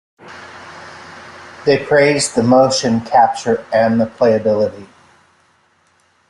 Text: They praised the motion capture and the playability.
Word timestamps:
They 1.67 1.85
praised 1.85 2.33
the 2.33 2.41
motion 2.41 3.01
capture 3.01 3.63
and 3.71 4.01
the 4.01 4.07
playability. 4.07 4.87